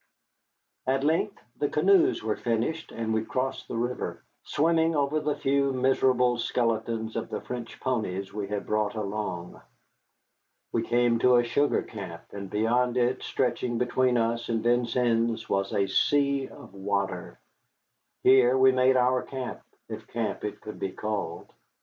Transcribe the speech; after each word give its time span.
At 0.87 1.03
length 1.03 1.39
the 1.59 1.69
canoes 1.69 2.23
were 2.23 2.35
finished 2.35 2.91
and 2.91 3.13
we 3.13 3.23
crossed 3.23 3.67
the 3.67 3.77
river, 3.77 4.23
swimming 4.43 4.95
over 4.95 5.19
the 5.19 5.35
few 5.35 5.71
miserable 5.73 6.39
skeletons 6.39 7.15
of 7.15 7.29
the 7.29 7.39
French 7.39 7.79
ponies 7.79 8.33
we 8.33 8.47
had 8.47 8.65
brought 8.65 8.95
along. 8.95 9.61
We 10.71 10.81
came 10.81 11.19
to 11.19 11.35
a 11.35 11.43
sugar 11.43 11.83
camp, 11.83 12.23
and 12.31 12.49
beyond 12.49 12.97
it, 12.97 13.21
stretching 13.21 13.77
between 13.77 14.17
us 14.17 14.49
and 14.49 14.63
Vincennes, 14.63 15.47
was 15.47 15.71
a 15.71 15.85
sea 15.85 16.47
of 16.47 16.73
water. 16.73 17.39
Here 18.23 18.57
we 18.57 18.71
made 18.71 18.97
our 18.97 19.21
camp, 19.21 19.61
if 19.87 20.07
camp 20.07 20.43
it 20.43 20.61
could 20.61 20.79
be 20.79 20.93
called. 20.93 21.53